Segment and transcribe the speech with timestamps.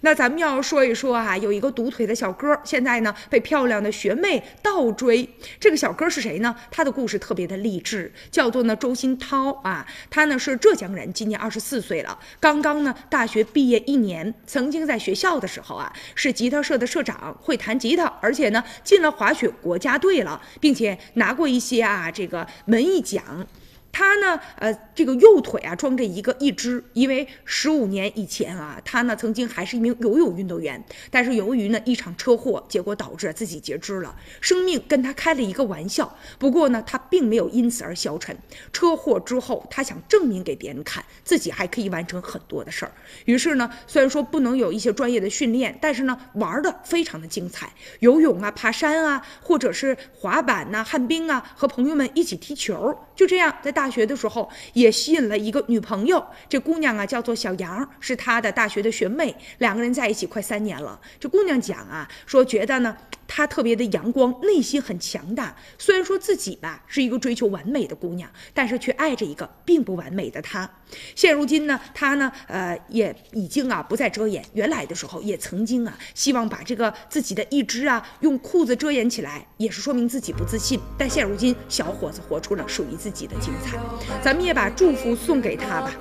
[0.00, 5.28] 那咱们要说一说啊，有一个独腿的小哥，现在呢被漂亮的学妹倒追。
[5.58, 6.54] 这个小哥是谁呢？
[6.70, 9.86] 他的故事特别的励志，叫做呢周新涛啊。
[10.10, 14.34] 他呢是浙江人，今年二十四岁了，刚刚呢大学毕业一年。
[14.46, 23.46] 曾经在学校的时候啊，是吉他社的社长，会弹吉他，而且呢进了滑雪国家队了，并且拿过一些啊这个文艺奖。
[23.98, 30.80] 他呢，呃，这个右腿啊装着一个义肢，因为十五年以前啊，他呢曾经还是一名游泳运动员，
[31.10, 36.16] 但是由于呢一场车祸，结果导致自己截肢了，生命跟他开了一个玩笑。
[36.38, 38.38] 不过呢，他并没有因此而消沉。
[38.72, 42.92] 车祸之后，他想证明给别人看，自己还可以完成很多的事儿。
[43.24, 53.87] 于是呢，虽然说不能有一些专业的训练，但是呢，玩的非常的精彩，游泳啊、爬山啊，或者是滑板呐、旱冰啊，和朋友们一起踢球，就这样在大。
[53.88, 61.00] 大学的时候也吸引了一个女朋友，这姑娘啊叫做小杨，是他的大学的学妹，两个人在一起快三年了。
[61.18, 62.94] 这姑娘讲啊，说觉得呢
[63.38, 65.54] 她特别的阳光，内心很强大。
[65.78, 70.68] 虽然说自己吧是一个追求完美的姑娘，但是却爱着一个并不完美的他。
[71.14, 80.80] 现如今呢，她呢呃也已经啊不再遮掩，原来的时候也曾经啊希望把这个自己的一只啊用裤子遮掩起来，也是说明自己不自信。
[80.98, 83.78] 但现如今小伙子活出了属于自己的精彩。
[84.20, 85.98] 咱们也把祝福送给他吧。